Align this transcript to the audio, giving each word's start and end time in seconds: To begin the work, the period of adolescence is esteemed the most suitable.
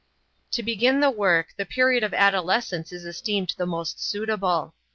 To 0.53 0.63
begin 0.63 0.99
the 0.99 1.11
work, 1.11 1.49
the 1.57 1.63
period 1.63 2.03
of 2.03 2.11
adolescence 2.11 2.91
is 2.91 3.05
esteemed 3.05 3.53
the 3.55 3.67
most 3.67 4.03
suitable. 4.03 4.73